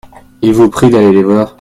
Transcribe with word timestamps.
Ils 0.41 0.51
vous 0.55 0.67
prient 0.67 0.89
d'aller 0.89 1.11
les 1.11 1.21
voir. 1.21 1.47